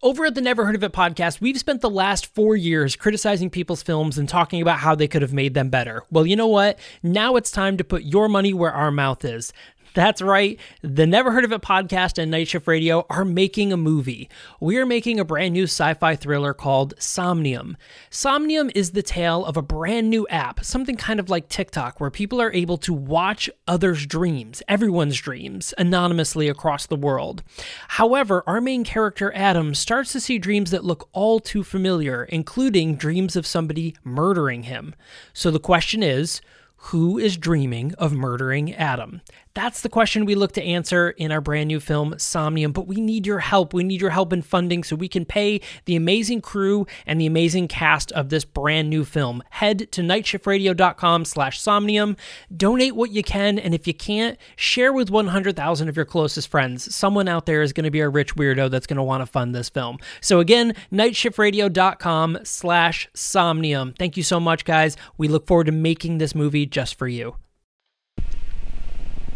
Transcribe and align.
Over 0.00 0.26
at 0.26 0.36
the 0.36 0.40
Never 0.40 0.64
Heard 0.64 0.76
of 0.76 0.84
It 0.84 0.92
podcast, 0.92 1.40
we've 1.40 1.58
spent 1.58 1.80
the 1.80 1.90
last 1.90 2.32
four 2.32 2.54
years 2.54 2.94
criticizing 2.94 3.50
people's 3.50 3.82
films 3.82 4.16
and 4.16 4.28
talking 4.28 4.62
about 4.62 4.78
how 4.78 4.94
they 4.94 5.08
could 5.08 5.22
have 5.22 5.32
made 5.32 5.54
them 5.54 5.70
better. 5.70 6.04
Well, 6.08 6.24
you 6.24 6.36
know 6.36 6.46
what? 6.46 6.78
Now 7.02 7.34
it's 7.34 7.50
time 7.50 7.76
to 7.78 7.82
put 7.84 8.04
your 8.04 8.28
money 8.28 8.52
where 8.52 8.70
our 8.70 8.92
mouth 8.92 9.24
is. 9.24 9.52
That's 9.98 10.22
right. 10.22 10.60
The 10.80 11.08
Never 11.08 11.32
Heard 11.32 11.44
of 11.44 11.50
It 11.50 11.60
podcast 11.60 12.22
and 12.22 12.30
Night 12.30 12.46
Shift 12.46 12.68
Radio 12.68 13.04
are 13.10 13.24
making 13.24 13.72
a 13.72 13.76
movie. 13.76 14.30
We 14.60 14.76
are 14.76 14.86
making 14.86 15.18
a 15.18 15.24
brand 15.24 15.54
new 15.54 15.64
sci 15.64 15.92
fi 15.94 16.14
thriller 16.14 16.54
called 16.54 16.94
Somnium. 17.00 17.76
Somnium 18.08 18.70
is 18.76 18.92
the 18.92 19.02
tale 19.02 19.44
of 19.44 19.56
a 19.56 19.60
brand 19.60 20.08
new 20.08 20.24
app, 20.28 20.64
something 20.64 20.94
kind 20.94 21.18
of 21.18 21.28
like 21.28 21.48
TikTok, 21.48 21.98
where 21.98 22.12
people 22.12 22.40
are 22.40 22.52
able 22.52 22.76
to 22.76 22.94
watch 22.94 23.50
others' 23.66 24.06
dreams, 24.06 24.62
everyone's 24.68 25.18
dreams, 25.18 25.74
anonymously 25.76 26.46
across 26.46 26.86
the 26.86 26.94
world. 26.94 27.42
However, 27.88 28.44
our 28.46 28.60
main 28.60 28.84
character, 28.84 29.32
Adam, 29.34 29.74
starts 29.74 30.12
to 30.12 30.20
see 30.20 30.38
dreams 30.38 30.70
that 30.70 30.84
look 30.84 31.08
all 31.12 31.40
too 31.40 31.64
familiar, 31.64 32.22
including 32.22 32.94
dreams 32.94 33.34
of 33.34 33.48
somebody 33.48 33.96
murdering 34.04 34.62
him. 34.62 34.94
So 35.32 35.50
the 35.50 35.58
question 35.58 36.04
is, 36.04 36.40
who 36.82 37.18
is 37.18 37.36
dreaming 37.36 37.92
of 37.94 38.12
murdering 38.12 38.72
Adam? 38.72 39.20
That's 39.58 39.80
the 39.80 39.88
question 39.88 40.24
we 40.24 40.36
look 40.36 40.52
to 40.52 40.62
answer 40.62 41.10
in 41.10 41.32
our 41.32 41.40
brand 41.40 41.66
new 41.66 41.80
film, 41.80 42.14
Somnium. 42.16 42.70
But 42.70 42.86
we 42.86 43.00
need 43.00 43.26
your 43.26 43.40
help. 43.40 43.74
We 43.74 43.82
need 43.82 44.00
your 44.00 44.10
help 44.10 44.32
in 44.32 44.40
funding 44.40 44.84
so 44.84 44.94
we 44.94 45.08
can 45.08 45.24
pay 45.24 45.60
the 45.84 45.96
amazing 45.96 46.42
crew 46.42 46.86
and 47.08 47.20
the 47.20 47.26
amazing 47.26 47.66
cast 47.66 48.12
of 48.12 48.28
this 48.28 48.44
brand 48.44 48.88
new 48.88 49.04
film. 49.04 49.42
Head 49.50 49.90
to 49.90 50.00
nightshiftradio.com 50.00 51.24
slash 51.24 51.60
somnium. 51.60 52.16
Donate 52.56 52.94
what 52.94 53.10
you 53.10 53.24
can. 53.24 53.58
And 53.58 53.74
if 53.74 53.88
you 53.88 53.94
can't, 53.94 54.38
share 54.54 54.92
with 54.92 55.10
100,000 55.10 55.88
of 55.88 55.96
your 55.96 56.04
closest 56.04 56.46
friends. 56.46 56.94
Someone 56.94 57.26
out 57.26 57.46
there 57.46 57.62
is 57.62 57.72
going 57.72 57.82
to 57.82 57.90
be 57.90 57.98
a 57.98 58.08
rich 58.08 58.36
weirdo 58.36 58.70
that's 58.70 58.86
going 58.86 58.98
to 58.98 59.02
want 59.02 59.22
to 59.22 59.26
fund 59.26 59.56
this 59.56 59.68
film. 59.68 59.98
So 60.20 60.38
again, 60.38 60.72
nightshiftradio.com 60.92 62.38
slash 62.44 63.08
somnium. 63.12 63.94
Thank 63.98 64.16
you 64.16 64.22
so 64.22 64.38
much, 64.38 64.64
guys. 64.64 64.96
We 65.16 65.26
look 65.26 65.48
forward 65.48 65.66
to 65.66 65.72
making 65.72 66.18
this 66.18 66.32
movie 66.32 66.64
just 66.64 66.94
for 66.94 67.08
you. 67.08 67.34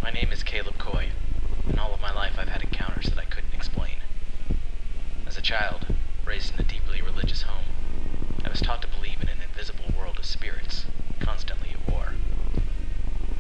My 0.02 0.10
name 0.10 0.32
is 0.32 0.42
Caleb 0.42 0.78
Coy, 0.78 1.10
and 1.68 1.78
all 1.78 1.94
of 1.94 2.00
my 2.00 2.12
life 2.12 2.34
I've 2.36 2.48
had 2.48 2.62
encounters 2.62 3.06
that 3.06 3.18
I 3.18 3.24
couldn't 3.24 3.54
explain. 3.54 3.98
As 5.28 5.36
a 5.36 5.40
child, 5.40 5.86
raised 6.24 6.52
in 6.52 6.60
a 6.60 6.64
deeply 6.64 7.00
religious 7.00 7.42
home, 7.42 7.66
I 8.44 8.48
was 8.48 8.60
taught 8.60 8.82
to 8.82 8.88
believe 8.88 9.22
in 9.22 9.28
an 9.28 9.38
invisible 9.40 9.94
world 9.96 10.18
of 10.18 10.24
spirits, 10.24 10.86
constantly 11.20 11.70
at 11.70 11.88
war. 11.88 12.14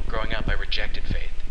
Growing 0.06 0.32
up, 0.32 0.48
I 0.48 0.52
rejected 0.52 1.02
faith 1.02 1.41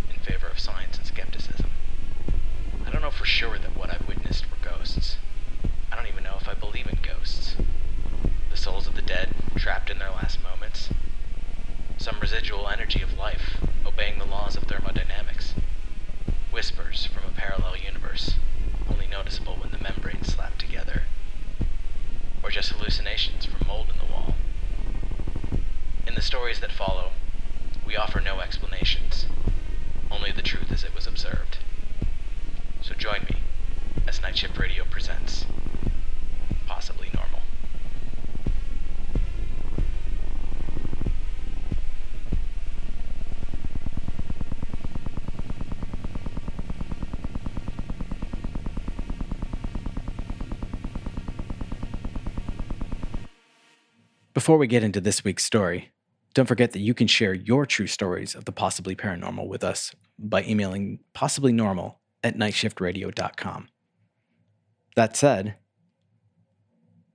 Just 22.52 22.74
hallucinations 22.74 23.46
from 23.46 23.66
mold 23.66 23.88
in 23.90 23.98
the 23.98 24.12
wall. 24.12 24.36
In 26.06 26.16
the 26.16 26.22
stories 26.22 26.60
that 26.60 26.72
follow, 26.72 27.12
we 27.88 27.96
offer 27.96 28.20
no 28.20 28.42
explanations, 28.42 29.26
only 30.12 30.32
the 30.32 30.42
truth 30.42 30.70
as 30.70 30.84
it 30.84 30.94
was 30.94 31.08
observed. 31.08 31.60
So 32.82 32.94
join 32.94 33.24
me 33.30 33.38
as 34.06 34.22
Night 34.22 34.38
Shift 34.38 34.58
Radio 34.58 34.84
presents 34.84 35.46
Before 54.42 54.58
we 54.58 54.66
get 54.66 54.82
into 54.82 55.00
this 55.00 55.24
week's 55.24 55.46
story, 55.46 55.92
don't 56.34 56.48
forget 56.48 56.72
that 56.72 56.80
you 56.80 56.96
can 56.96 57.06
share 57.06 57.32
your 57.32 57.64
true 57.68 57.86
stories 57.86 58.34
of 58.34 58.46
the 58.46 58.52
possibly 58.52 58.96
paranormal 58.96 59.48
with 59.48 59.64
us 59.64 59.94
by 60.18 60.42
emailing 60.42 60.98
possiblynormal 61.14 61.98
at 62.24 62.36
nightshiftradio.com. 62.36 63.68
That 64.96 65.16
said, 65.16 65.58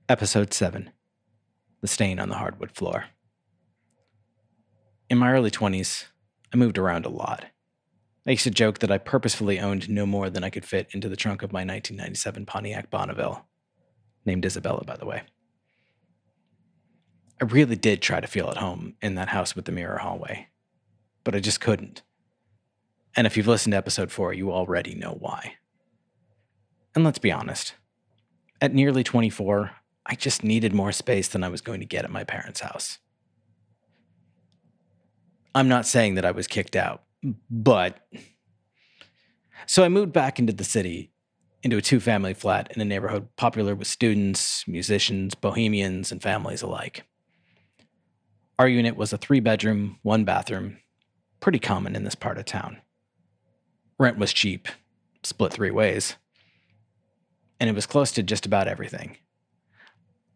Episode 0.08 0.54
7 0.54 0.92
The 1.80 1.88
Stain 1.88 2.20
on 2.20 2.28
the 2.28 2.36
Hardwood 2.36 2.70
Floor. 2.70 3.06
In 5.10 5.18
my 5.18 5.32
early 5.32 5.50
20s, 5.50 6.04
I 6.54 6.56
moved 6.56 6.78
around 6.78 7.06
a 7.06 7.10
lot. 7.10 7.46
I 8.24 8.30
used 8.30 8.44
to 8.44 8.50
joke 8.52 8.78
that 8.78 8.92
I 8.92 8.98
purposefully 8.98 9.58
owned 9.58 9.90
no 9.90 10.06
more 10.06 10.30
than 10.30 10.44
I 10.44 10.50
could 10.50 10.64
fit 10.64 10.86
into 10.92 11.08
the 11.08 11.16
trunk 11.16 11.42
of 11.42 11.52
my 11.52 11.62
1997 11.64 12.46
Pontiac 12.46 12.88
Bonneville, 12.88 13.44
named 14.24 14.46
Isabella, 14.46 14.84
by 14.84 14.96
the 14.96 15.06
way. 15.06 15.22
I 17.40 17.44
really 17.44 17.76
did 17.76 18.00
try 18.00 18.20
to 18.20 18.26
feel 18.26 18.48
at 18.48 18.56
home 18.56 18.94
in 19.02 19.14
that 19.16 19.28
house 19.28 19.54
with 19.54 19.66
the 19.66 19.72
mirror 19.72 19.98
hallway, 19.98 20.48
but 21.22 21.34
I 21.34 21.40
just 21.40 21.60
couldn't. 21.60 22.02
And 23.14 23.26
if 23.26 23.36
you've 23.36 23.46
listened 23.46 23.72
to 23.72 23.78
episode 23.78 24.10
four, 24.10 24.32
you 24.32 24.52
already 24.52 24.94
know 24.94 25.16
why. 25.18 25.54
And 26.94 27.04
let's 27.04 27.18
be 27.18 27.32
honest, 27.32 27.74
at 28.60 28.72
nearly 28.72 29.04
24, 29.04 29.72
I 30.06 30.14
just 30.14 30.42
needed 30.42 30.72
more 30.72 30.92
space 30.92 31.28
than 31.28 31.44
I 31.44 31.48
was 31.48 31.60
going 31.60 31.80
to 31.80 31.86
get 31.86 32.04
at 32.04 32.10
my 32.10 32.24
parents' 32.24 32.60
house. 32.60 32.98
I'm 35.54 35.68
not 35.68 35.86
saying 35.86 36.14
that 36.14 36.24
I 36.24 36.30
was 36.30 36.46
kicked 36.46 36.76
out, 36.76 37.02
but. 37.50 38.06
So 39.66 39.82
I 39.82 39.88
moved 39.88 40.12
back 40.12 40.38
into 40.38 40.52
the 40.52 40.64
city, 40.64 41.12
into 41.62 41.76
a 41.76 41.82
two 41.82 41.98
family 42.00 42.34
flat 42.34 42.70
in 42.74 42.80
a 42.80 42.84
neighborhood 42.84 43.28
popular 43.36 43.74
with 43.74 43.88
students, 43.88 44.66
musicians, 44.68 45.34
bohemians, 45.34 46.12
and 46.12 46.22
families 46.22 46.62
alike. 46.62 47.04
Our 48.58 48.68
unit 48.68 48.96
was 48.96 49.12
a 49.12 49.18
three 49.18 49.40
bedroom, 49.40 49.98
one 50.02 50.24
bathroom, 50.24 50.78
pretty 51.40 51.58
common 51.58 51.94
in 51.94 52.04
this 52.04 52.14
part 52.14 52.38
of 52.38 52.46
town. 52.46 52.78
Rent 53.98 54.16
was 54.16 54.32
cheap, 54.32 54.68
split 55.22 55.52
three 55.52 55.70
ways, 55.70 56.16
and 57.60 57.68
it 57.68 57.74
was 57.74 57.86
close 57.86 58.12
to 58.12 58.22
just 58.22 58.46
about 58.46 58.68
everything. 58.68 59.16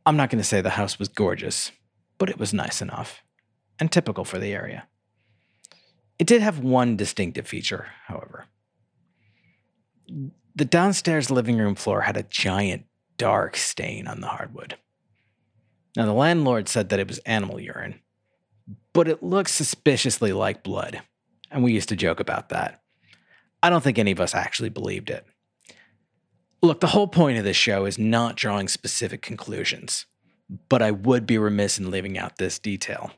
I'm 0.04 0.16
not 0.16 0.30
going 0.30 0.40
to 0.40 0.46
say 0.46 0.60
the 0.60 0.70
house 0.70 0.98
was 0.98 1.08
gorgeous, 1.08 1.72
but 2.18 2.28
it 2.28 2.38
was 2.38 2.52
nice 2.52 2.82
enough 2.82 3.22
and 3.78 3.90
typical 3.90 4.24
for 4.24 4.38
the 4.38 4.52
area. 4.52 4.86
It 6.18 6.26
did 6.26 6.42
have 6.42 6.58
one 6.58 6.96
distinctive 6.96 7.48
feature, 7.48 7.86
however. 8.06 8.46
The 10.54 10.64
downstairs 10.66 11.30
living 11.30 11.56
room 11.56 11.74
floor 11.74 12.02
had 12.02 12.18
a 12.18 12.24
giant 12.24 12.84
dark 13.16 13.56
stain 13.56 14.06
on 14.06 14.20
the 14.20 14.26
hardwood. 14.26 14.76
Now, 15.96 16.04
the 16.04 16.12
landlord 16.12 16.68
said 16.68 16.90
that 16.90 16.98
it 16.98 17.08
was 17.08 17.18
animal 17.20 17.58
urine, 17.58 18.00
but 18.92 19.08
it 19.08 19.22
looks 19.22 19.52
suspiciously 19.52 20.32
like 20.32 20.62
blood, 20.62 21.02
and 21.50 21.62
we 21.62 21.72
used 21.72 21.88
to 21.90 21.96
joke 21.96 22.20
about 22.20 22.48
that. 22.50 22.82
I 23.62 23.70
don't 23.70 23.82
think 23.82 23.98
any 23.98 24.10
of 24.12 24.20
us 24.20 24.34
actually 24.34 24.70
believed 24.70 25.10
it. 25.10 25.26
Look, 26.62 26.80
the 26.80 26.88
whole 26.88 27.08
point 27.08 27.38
of 27.38 27.44
this 27.44 27.56
show 27.56 27.86
is 27.86 27.98
not 27.98 28.36
drawing 28.36 28.68
specific 28.68 29.22
conclusions, 29.22 30.06
but 30.68 30.82
I 30.82 30.90
would 30.90 31.26
be 31.26 31.38
remiss 31.38 31.78
in 31.78 31.90
leaving 31.90 32.18
out 32.18 32.36
this 32.36 32.58
detail. 32.58 33.12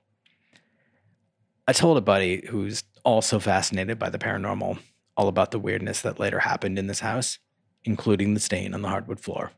I 1.67 1.73
told 1.73 1.97
a 1.97 2.03
buddy 2.03 2.47
who's 2.49 2.85
also 3.05 3.39
fascinated 3.39 3.99
by 3.99 4.11
the 4.11 4.19
paranormal 4.19 4.79
all 5.17 5.29
about 5.29 5.51
the 5.51 5.59
weirdness 5.59 6.01
that 6.03 6.19
later 6.19 6.41
happened 6.41 6.79
in 6.79 6.87
this 6.87 7.01
house, 7.01 7.39
including 7.85 8.35
the 8.35 8.41
stain 8.41 8.75
on 8.75 8.83
the 8.83 8.89
hardwood 8.89 9.21
floor 9.21 9.53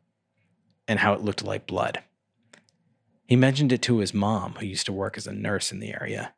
and 0.88 0.98
how 0.98 1.12
it 1.14 1.20
looked 1.20 1.44
like 1.44 1.66
blood. 1.66 2.02
He 3.26 3.36
mentioned 3.36 3.72
it 3.72 3.82
to 3.82 3.98
his 3.98 4.12
mom, 4.12 4.54
who 4.54 4.66
used 4.66 4.86
to 4.86 4.92
work 4.92 5.16
as 5.16 5.26
a 5.26 5.32
nurse 5.32 5.72
in 5.72 5.80
the 5.80 5.92
area. 5.92 6.34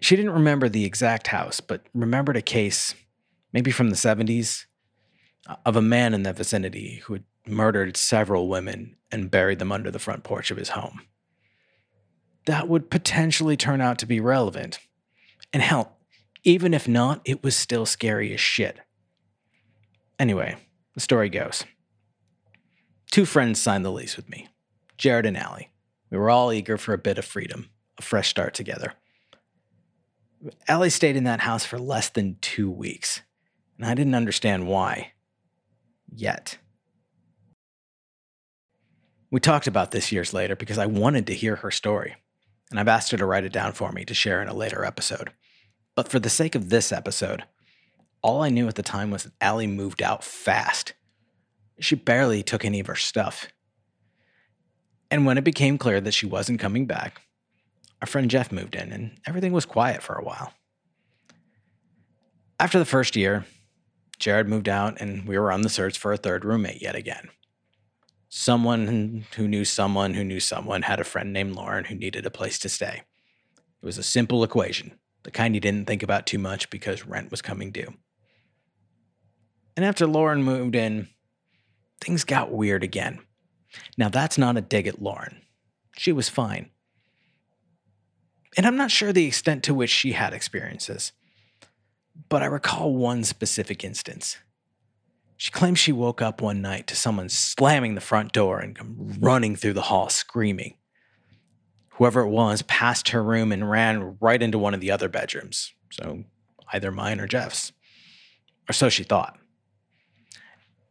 She 0.00 0.16
didn't 0.16 0.32
remember 0.32 0.68
the 0.68 0.84
exact 0.84 1.28
house, 1.28 1.60
but 1.60 1.86
remembered 1.94 2.36
a 2.36 2.42
case, 2.42 2.94
maybe 3.52 3.70
from 3.70 3.90
the 3.90 3.96
70s, 3.96 4.64
of 5.64 5.76
a 5.76 5.82
man 5.82 6.14
in 6.14 6.22
that 6.24 6.36
vicinity 6.36 7.02
who 7.04 7.14
had 7.14 7.24
murdered 7.46 7.96
several 7.96 8.48
women 8.48 8.96
and 9.12 9.30
buried 9.30 9.58
them 9.58 9.72
under 9.72 9.90
the 9.90 9.98
front 9.98 10.24
porch 10.24 10.50
of 10.50 10.56
his 10.56 10.70
home. 10.70 11.02
That 12.46 12.68
would 12.68 12.90
potentially 12.90 13.56
turn 13.56 13.80
out 13.80 13.98
to 13.98 14.06
be 14.06 14.20
relevant. 14.20 14.78
And 15.52 15.62
hell, 15.62 15.98
even 16.44 16.74
if 16.74 16.88
not, 16.88 17.20
it 17.24 17.42
was 17.42 17.56
still 17.56 17.86
scary 17.86 18.32
as 18.32 18.40
shit. 18.40 18.78
Anyway, 20.18 20.56
the 20.94 21.00
story 21.00 21.28
goes. 21.28 21.64
Two 23.10 23.24
friends 23.24 23.60
signed 23.60 23.84
the 23.84 23.92
lease 23.92 24.16
with 24.16 24.28
me 24.28 24.48
Jared 24.96 25.26
and 25.26 25.36
Allie. 25.36 25.70
We 26.10 26.18
were 26.18 26.30
all 26.30 26.52
eager 26.52 26.78
for 26.78 26.92
a 26.92 26.98
bit 26.98 27.18
of 27.18 27.24
freedom, 27.24 27.70
a 27.98 28.02
fresh 28.02 28.28
start 28.28 28.54
together. 28.54 28.94
Allie 30.68 30.90
stayed 30.90 31.16
in 31.16 31.24
that 31.24 31.40
house 31.40 31.64
for 31.64 31.78
less 31.78 32.08
than 32.08 32.36
two 32.40 32.70
weeks, 32.70 33.22
and 33.76 33.86
I 33.86 33.94
didn't 33.94 34.14
understand 34.14 34.66
why. 34.66 35.12
Yet. 36.14 36.58
We 39.30 39.40
talked 39.40 39.66
about 39.66 39.90
this 39.90 40.12
years 40.12 40.32
later 40.32 40.54
because 40.54 40.78
I 40.78 40.86
wanted 40.86 41.26
to 41.26 41.34
hear 41.34 41.56
her 41.56 41.70
story, 41.70 42.14
and 42.70 42.78
I've 42.78 42.88
asked 42.88 43.10
her 43.10 43.18
to 43.18 43.26
write 43.26 43.44
it 43.44 43.52
down 43.52 43.72
for 43.72 43.92
me 43.92 44.04
to 44.04 44.14
share 44.14 44.40
in 44.40 44.48
a 44.48 44.54
later 44.54 44.84
episode. 44.84 45.32
But 45.94 46.08
for 46.08 46.18
the 46.18 46.30
sake 46.30 46.54
of 46.54 46.68
this 46.68 46.92
episode, 46.92 47.44
all 48.22 48.42
I 48.42 48.50
knew 48.50 48.68
at 48.68 48.76
the 48.76 48.82
time 48.82 49.10
was 49.10 49.24
that 49.24 49.32
Allie 49.40 49.66
moved 49.66 50.02
out 50.02 50.22
fast. 50.22 50.94
She 51.80 51.94
barely 51.94 52.42
took 52.42 52.64
any 52.64 52.80
of 52.80 52.86
her 52.86 52.96
stuff. 52.96 53.48
And 55.10 55.24
when 55.24 55.38
it 55.38 55.44
became 55.44 55.78
clear 55.78 56.00
that 56.00 56.14
she 56.14 56.26
wasn't 56.26 56.60
coming 56.60 56.86
back, 56.86 57.22
our 58.00 58.06
friend 58.06 58.30
Jeff 58.30 58.52
moved 58.52 58.74
in 58.74 58.92
and 58.92 59.18
everything 59.26 59.52
was 59.52 59.64
quiet 59.64 60.02
for 60.02 60.14
a 60.14 60.24
while. 60.24 60.52
After 62.58 62.78
the 62.78 62.84
first 62.84 63.16
year, 63.16 63.46
Jared 64.18 64.48
moved 64.48 64.68
out 64.68 65.00
and 65.00 65.26
we 65.26 65.38
were 65.38 65.52
on 65.52 65.62
the 65.62 65.68
search 65.68 65.98
for 65.98 66.12
a 66.12 66.16
third 66.16 66.44
roommate 66.44 66.82
yet 66.82 66.94
again. 66.94 67.28
Someone 68.28 69.24
who 69.36 69.46
knew 69.46 69.64
someone 69.64 70.14
who 70.14 70.24
knew 70.24 70.40
someone 70.40 70.82
had 70.82 71.00
a 71.00 71.04
friend 71.04 71.32
named 71.32 71.54
Lauren 71.54 71.84
who 71.84 71.94
needed 71.94 72.26
a 72.26 72.30
place 72.30 72.58
to 72.60 72.68
stay. 72.68 73.02
It 73.56 73.86
was 73.86 73.98
a 73.98 74.02
simple 74.02 74.42
equation, 74.42 74.98
the 75.22 75.30
kind 75.30 75.54
you 75.54 75.60
didn't 75.60 75.86
think 75.86 76.02
about 76.02 76.26
too 76.26 76.38
much 76.38 76.68
because 76.70 77.06
rent 77.06 77.30
was 77.30 77.42
coming 77.42 77.70
due. 77.70 77.94
And 79.76 79.84
after 79.84 80.06
Lauren 80.06 80.42
moved 80.42 80.74
in, 80.74 81.08
things 82.00 82.24
got 82.24 82.50
weird 82.50 82.82
again. 82.82 83.20
Now, 83.96 84.08
that's 84.08 84.38
not 84.38 84.56
a 84.56 84.60
dig 84.60 84.86
at 84.86 85.02
Lauren. 85.02 85.42
She 85.96 86.12
was 86.12 86.28
fine. 86.28 86.70
And 88.56 88.66
I'm 88.66 88.76
not 88.76 88.90
sure 88.90 89.12
the 89.12 89.26
extent 89.26 89.62
to 89.64 89.74
which 89.74 89.90
she 89.90 90.12
had 90.12 90.32
experiences, 90.32 91.12
but 92.28 92.42
I 92.42 92.46
recall 92.46 92.94
one 92.94 93.24
specific 93.24 93.84
instance. 93.84 94.38
She 95.36 95.50
claims 95.50 95.78
she 95.78 95.92
woke 95.92 96.22
up 96.22 96.40
one 96.40 96.62
night 96.62 96.86
to 96.86 96.96
someone 96.96 97.28
slamming 97.28 97.94
the 97.94 98.00
front 98.00 98.32
door 98.32 98.58
and 98.58 99.18
running 99.20 99.54
through 99.54 99.74
the 99.74 99.82
hall 99.82 100.08
screaming. 100.08 100.76
Whoever 101.90 102.22
it 102.22 102.30
was 102.30 102.62
passed 102.62 103.10
her 103.10 103.22
room 103.22 103.52
and 103.52 103.70
ran 103.70 104.16
right 104.20 104.42
into 104.42 104.58
one 104.58 104.72
of 104.72 104.80
the 104.80 104.90
other 104.90 105.08
bedrooms, 105.08 105.74
so 105.90 106.24
either 106.72 106.90
mine 106.90 107.20
or 107.20 107.26
Jeff's. 107.26 107.72
Or 108.68 108.72
so 108.72 108.88
she 108.88 109.02
thought. 109.02 109.38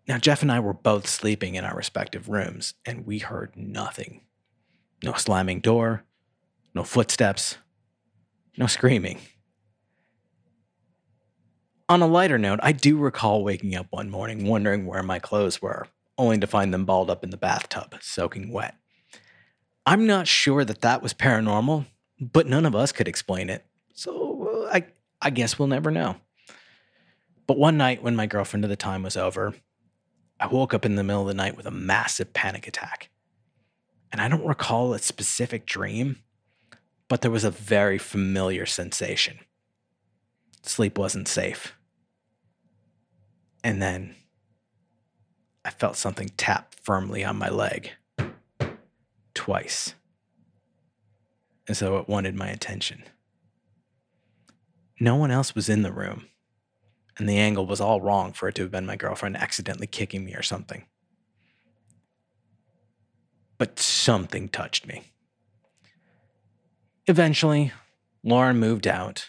Now, 0.07 0.17
Jeff 0.19 0.41
and 0.41 0.51
I 0.51 0.59
were 0.59 0.73
both 0.73 1.07
sleeping 1.07 1.55
in 1.55 1.65
our 1.65 1.75
respective 1.75 2.29
rooms, 2.29 2.75
and 2.85 3.07
we 3.07 3.19
heard 3.19 3.55
nothing. 3.55 4.21
No 5.03 5.13
slamming 5.13 5.61
door, 5.61 6.03
no 6.73 6.83
footsteps, 6.83 7.57
no 8.57 8.67
screaming. 8.67 9.19
On 11.89 12.01
a 12.01 12.07
lighter 12.07 12.37
note, 12.37 12.59
I 12.63 12.71
do 12.71 12.97
recall 12.97 13.43
waking 13.43 13.75
up 13.75 13.87
one 13.89 14.09
morning 14.09 14.47
wondering 14.47 14.85
where 14.85 15.03
my 15.03 15.19
clothes 15.19 15.61
were, 15.61 15.87
only 16.17 16.37
to 16.39 16.47
find 16.47 16.73
them 16.73 16.85
balled 16.85 17.09
up 17.09 17.23
in 17.23 17.29
the 17.29 17.37
bathtub, 17.37 17.95
soaking 18.01 18.51
wet. 18.51 18.75
I'm 19.85 20.07
not 20.07 20.27
sure 20.27 20.65
that 20.65 20.81
that 20.81 21.03
was 21.03 21.13
paranormal, 21.13 21.85
but 22.19 22.47
none 22.47 22.65
of 22.65 22.75
us 22.75 22.91
could 22.91 23.07
explain 23.07 23.49
it. 23.49 23.65
So 23.93 24.65
uh, 24.65 24.73
I, 24.73 24.85
I 25.21 25.29
guess 25.29 25.59
we'll 25.59 25.67
never 25.67 25.91
know. 25.91 26.15
But 27.47 27.59
one 27.59 27.77
night 27.77 28.01
when 28.01 28.15
my 28.15 28.25
girlfriend 28.25 28.65
at 28.65 28.69
the 28.69 28.75
time 28.75 29.03
was 29.03 29.15
over, 29.15 29.53
I 30.39 30.47
woke 30.47 30.73
up 30.73 30.85
in 30.85 30.95
the 30.95 31.03
middle 31.03 31.21
of 31.21 31.27
the 31.27 31.33
night 31.33 31.55
with 31.55 31.65
a 31.65 31.71
massive 31.71 32.33
panic 32.33 32.67
attack. 32.67 33.09
And 34.11 34.21
I 34.21 34.27
don't 34.27 34.45
recall 34.45 34.93
a 34.93 34.99
specific 34.99 35.65
dream, 35.65 36.17
but 37.07 37.21
there 37.21 37.31
was 37.31 37.43
a 37.43 37.51
very 37.51 37.97
familiar 37.97 38.65
sensation. 38.65 39.39
Sleep 40.63 40.97
wasn't 40.97 41.27
safe. 41.27 41.73
And 43.63 43.81
then 43.81 44.15
I 45.63 45.71
felt 45.71 45.95
something 45.95 46.29
tap 46.37 46.75
firmly 46.81 47.23
on 47.23 47.37
my 47.37 47.49
leg 47.49 47.91
twice, 49.33 49.95
as 51.67 51.79
though 51.79 51.97
it 51.97 52.07
wanted 52.07 52.35
my 52.35 52.47
attention. 52.49 53.03
No 54.99 55.15
one 55.15 55.31
else 55.31 55.55
was 55.55 55.69
in 55.69 55.81
the 55.81 55.91
room 55.91 56.27
and 57.17 57.29
the 57.29 57.37
angle 57.37 57.65
was 57.65 57.79
all 57.79 58.01
wrong 58.01 58.33
for 58.33 58.47
it 58.47 58.55
to 58.55 58.63
have 58.63 58.71
been 58.71 58.85
my 58.85 58.95
girlfriend 58.95 59.37
accidentally 59.37 59.87
kicking 59.87 60.25
me 60.25 60.33
or 60.33 60.43
something. 60.43 60.85
But 63.57 63.79
something 63.79 64.49
touched 64.49 64.85
me. 64.85 65.03
Eventually, 67.07 67.71
Lauren 68.23 68.57
moved 68.57 68.87
out. 68.87 69.27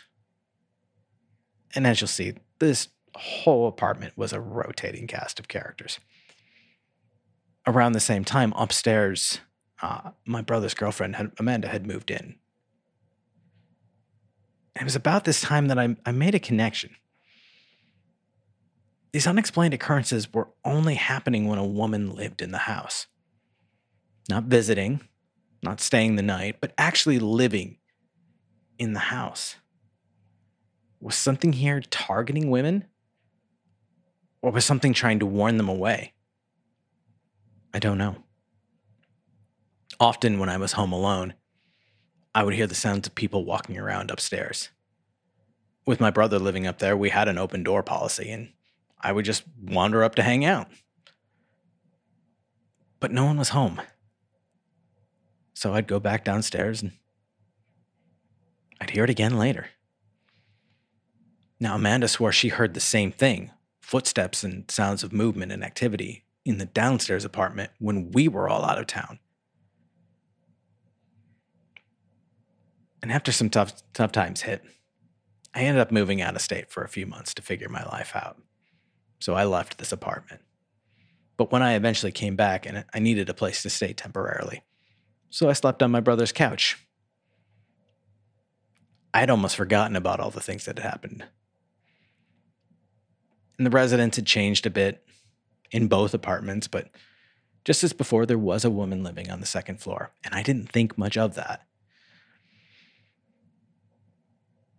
And 1.75 1.87
as 1.87 2.00
you'll 2.00 2.09
see, 2.09 2.35
this 2.59 2.88
whole 3.15 3.69
apartment 3.69 4.17
was 4.17 4.33
a 4.33 4.41
rotating 4.41 5.06
cast 5.06 5.38
of 5.38 5.49
characters. 5.49 6.00
Around 7.67 7.93
the 7.93 8.00
same 8.00 8.25
time, 8.25 8.53
upstairs, 8.56 9.41
uh, 9.83 10.11
my 10.25 10.41
brother's 10.41 10.75
girlfriend, 10.75 11.17
had, 11.17 11.33
Amanda, 11.38 11.69
had 11.69 11.87
moved 11.87 12.11
in. 12.11 12.37
it 14.75 14.85
was 14.85 14.97
about 14.97 15.25
this 15.25 15.41
time 15.41 15.69
that 15.69 15.79
I, 15.79 15.97
I 16.05 16.12
made 16.12 16.35
a 16.35 16.41
connection. 16.41 16.97
These 19.16 19.26
unexplained 19.26 19.72
occurrences 19.72 20.30
were 20.34 20.48
only 20.62 20.96
happening 20.96 21.46
when 21.46 21.58
a 21.58 21.64
woman 21.64 22.14
lived 22.14 22.42
in 22.42 22.50
the 22.50 22.58
house. 22.58 23.06
Not 24.28 24.44
visiting, 24.44 25.08
not 25.62 25.80
staying 25.80 26.16
the 26.16 26.22
night, 26.22 26.56
but 26.60 26.74
actually 26.76 27.18
living 27.18 27.78
in 28.78 28.92
the 28.92 28.98
house. 28.98 29.56
Was 31.00 31.14
something 31.14 31.54
here 31.54 31.80
targeting 31.80 32.50
women? 32.50 32.84
Or 34.42 34.50
was 34.50 34.66
something 34.66 34.92
trying 34.92 35.20
to 35.20 35.24
warn 35.24 35.56
them 35.56 35.70
away? 35.70 36.12
I 37.72 37.78
don't 37.78 37.96
know. 37.96 38.16
Often, 39.98 40.38
when 40.38 40.50
I 40.50 40.58
was 40.58 40.72
home 40.72 40.92
alone, 40.92 41.32
I 42.34 42.42
would 42.42 42.52
hear 42.52 42.66
the 42.66 42.74
sounds 42.74 43.06
of 43.06 43.14
people 43.14 43.46
walking 43.46 43.78
around 43.78 44.10
upstairs. 44.10 44.68
With 45.86 46.00
my 46.00 46.10
brother 46.10 46.38
living 46.38 46.66
up 46.66 46.80
there, 46.80 46.98
we 46.98 47.08
had 47.08 47.28
an 47.28 47.38
open 47.38 47.62
door 47.62 47.82
policy, 47.82 48.30
and 48.30 48.52
I 49.06 49.12
would 49.12 49.25
just 49.25 49.44
wander 49.62 50.03
up 50.03 50.17
to 50.17 50.23
hang 50.25 50.44
out. 50.44 50.67
But 52.99 53.12
no 53.12 53.25
one 53.25 53.38
was 53.38 53.50
home. 53.50 53.81
So 55.55 55.75
I'd 55.75 55.87
go 55.87 56.00
back 56.00 56.25
downstairs 56.25 56.82
and 56.82 56.91
I'd 58.81 58.91
hear 58.91 59.05
it 59.05 59.11
again 59.11 59.38
later. 59.38 59.69
Now, 61.61 61.76
Amanda 61.76 62.08
swore 62.08 62.32
she 62.32 62.49
heard 62.49 62.75
the 62.75 62.81
same 62.81 63.12
thing 63.12 63.53
footsteps 63.81 64.43
and 64.43 64.69
sounds 64.69 65.05
of 65.05 65.12
movement 65.12 65.52
and 65.52 65.62
activity 65.62 66.25
in 66.44 66.59
the 66.59 66.67
downstairs 66.67 67.25
apartment 67.25 67.70
when 67.79 68.11
we 68.11 68.26
were 68.26 68.49
all 68.49 68.64
out 68.64 68.80
of 68.80 68.88
town. 68.88 69.21
And 73.00 73.12
after 73.12 73.30
some 73.30 73.50
tough, 73.50 73.73
tough 73.92 74.11
times 74.11 74.42
hit, 74.42 74.64
I 75.54 75.61
ended 75.61 75.80
up 75.80 75.92
moving 75.92 76.21
out 76.21 76.35
of 76.35 76.42
state 76.42 76.73
for 76.73 76.83
a 76.83 76.88
few 76.88 77.07
months 77.07 77.33
to 77.35 77.42
figure 77.42 77.69
my 77.69 77.85
life 77.85 78.16
out 78.16 78.42
so 79.18 79.35
I 79.35 79.44
left 79.44 79.78
this 79.78 79.92
apartment. 79.92 80.42
But 81.37 81.52
when 81.52 81.62
I 81.62 81.75
eventually 81.75 82.12
came 82.12 82.37
back 82.37 82.66
and 82.66 82.85
I 82.94 82.99
needed 82.99 83.28
a 83.28 83.35
place 83.35 83.62
to 83.62 83.70
stay 83.70 83.92
temporarily, 83.92 84.62
so 85.30 85.49
I 85.49 85.52
slept 85.52 85.82
on 85.82 85.90
my 85.90 86.00
brother's 86.00 86.32
couch. 86.32 86.78
I 89.12 89.20
had 89.20 89.30
almost 89.30 89.56
forgotten 89.56 89.96
about 89.96 90.20
all 90.20 90.30
the 90.30 90.40
things 90.40 90.64
that 90.64 90.78
had 90.78 90.90
happened. 90.90 91.25
And 93.58 93.66
the 93.66 93.70
residence 93.70 94.16
had 94.16 94.26
changed 94.26 94.66
a 94.66 94.70
bit 94.70 95.02
in 95.70 95.88
both 95.88 96.14
apartments, 96.14 96.68
but 96.68 96.90
just 97.64 97.82
as 97.82 97.92
before, 97.92 98.26
there 98.26 98.38
was 98.38 98.64
a 98.64 98.70
woman 98.70 99.02
living 99.02 99.30
on 99.30 99.40
the 99.40 99.46
second 99.46 99.80
floor, 99.80 100.12
and 100.23 100.35
I 100.35 100.42
didn't 100.42 100.70
think 100.70 100.96
much 100.96 101.16
of 101.16 101.35
that. 101.35 101.66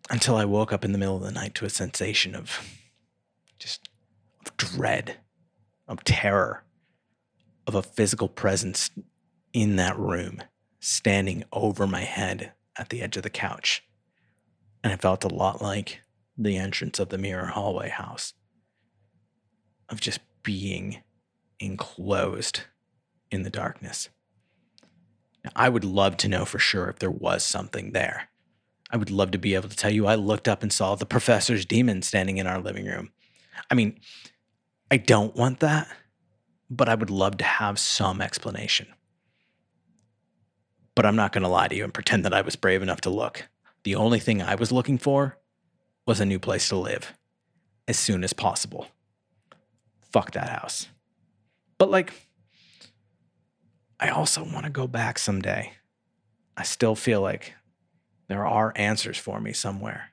Until 0.10 0.38
I 0.38 0.46
woke 0.46 0.72
up 0.72 0.86
in 0.86 0.94
the 0.94 0.98
middle 0.98 1.18
of 1.18 1.24
the 1.24 1.32
night 1.32 1.54
to 1.56 1.66
a 1.66 1.70
sensation 1.70 2.34
of 2.34 2.62
just 3.60 3.90
dread, 4.56 5.18
of 5.88 6.04
terror, 6.04 6.64
of 7.66 7.76
a 7.76 7.82
physical 7.82 8.30
presence 8.30 8.92
in 9.52 9.76
that 9.76 9.98
room, 9.98 10.42
standing 10.80 11.44
over 11.52 11.88
my 11.88 12.02
head 12.02 12.54
at 12.78 12.90
the 12.90 13.02
edge 13.02 13.18
of 13.18 13.24
the 13.24 13.30
couch. 13.30 13.84
And 14.84 14.94
it 14.94 15.02
felt 15.02 15.24
a 15.24 15.30
lot 15.30 15.62
like 15.62 16.02
the 16.38 16.56
entrance 16.56 17.00
of 17.00 17.10
the 17.10 17.18
mirror 17.18 17.48
hallway 17.48 17.90
house, 17.90 18.34
of 19.90 20.00
just 20.00 20.20
being 20.44 21.04
enclosed 21.60 22.62
in 23.32 23.44
the 23.44 23.50
darkness. 23.50 24.10
Now, 25.44 25.52
I 25.56 25.70
would 25.70 25.84
love 25.84 26.18
to 26.18 26.28
know 26.28 26.46
for 26.46 26.60
sure 26.60 26.88
if 26.90 27.00
there 27.00 27.12
was 27.12 27.44
something 27.44 27.92
there. 27.92 28.30
I 28.90 28.98
would 28.98 29.12
love 29.12 29.32
to 29.32 29.38
be 29.38 29.56
able 29.56 29.70
to 29.70 29.76
tell 29.76 29.92
you 29.92 30.08
I 30.08 30.16
looked 30.16 30.48
up 30.48 30.64
and 30.64 30.72
saw 30.72 30.96
the 30.96 31.06
professor's 31.06 31.66
demon 31.66 32.02
standing 32.02 32.38
in 32.38 32.48
our 32.48 32.60
living 32.60 32.86
room. 32.86 33.12
I 33.70 33.76
mean, 33.76 34.00
I 34.90 34.98
don't 34.98 35.36
want 35.36 35.60
that, 35.60 35.88
but 36.70 36.88
I 36.88 36.96
would 36.96 37.10
love 37.10 37.38
to 37.38 37.44
have 37.44 37.78
some 37.78 38.22
explanation. 38.22 38.88
But 40.96 41.06
I'm 41.06 41.16
not 41.16 41.34
going 41.34 41.44
to 41.44 41.50
lie 41.50 41.68
to 41.68 41.76
you 41.76 41.84
and 41.84 41.94
pretend 41.94 42.24
that 42.26 42.34
I 42.34 42.42
was 42.42 42.56
brave 42.56 42.82
enough 42.82 43.02
to 43.02 43.10
look. 43.10 43.48
The 43.84 43.96
only 43.96 44.20
thing 44.20 44.42
I 44.42 44.56
was 44.56 44.72
looking 44.72 44.98
for 44.98 45.38
was 46.06 46.20
a 46.20 46.26
new 46.26 46.40
place 46.40 46.70
to 46.70 46.78
live 46.78 47.14
as 47.88 48.00
soon 48.00 48.24
as 48.24 48.34
possible. 48.34 48.88
Fuck 50.12 50.32
that 50.32 50.50
house. 50.50 50.88
But 51.78 51.92
like, 51.92 52.14
I 54.00 54.10
also 54.10 54.44
want 54.44 54.66
to 54.66 54.72
go 54.72 54.88
back 54.88 55.20
someday. 55.20 55.74
I 56.56 56.64
still 56.64 56.96
feel 56.96 57.22
like 57.22 57.54
there 58.28 58.46
are 58.46 58.74
answers 58.76 59.18
for 59.18 59.40
me 59.40 59.54
somewhere. 59.54 60.12